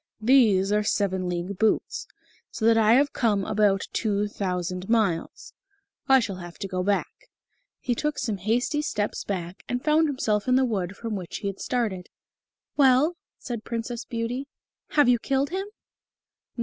These 0.19 0.71
are 0.71 0.81
seven 0.81 1.29
league 1.29 1.59
boots 1.59 2.07
so 2.49 2.65
that 2.65 2.75
I 2.75 2.93
have 2.93 3.13
come 3.13 3.45
about 3.45 3.83
two 3.93 4.27
thousand 4.27 4.89
miles. 4.89 5.53
I 6.07 6.19
shall 6.19 6.37
have 6.37 6.57
to 6.57 6.67
go 6.67 6.81
back." 6.81 7.29
He 7.79 7.93
took 7.93 8.17
some 8.17 8.37
hasty 8.37 8.81
steps 8.81 9.23
back, 9.23 9.61
and 9.69 9.83
found 9.85 10.07
himself 10.07 10.47
in 10.47 10.55
the 10.55 10.65
wood 10.65 10.95
from 10.97 11.15
which 11.15 11.37
he 11.37 11.47
had 11.49 11.59
started. 11.59 12.09
"Well?" 12.75 13.15
said 13.37 13.63
Princess 13.63 14.03
Beauty, 14.03 14.47
"have 14.87 15.07
you 15.07 15.19
killed 15.19 15.51
him?" 15.51 15.67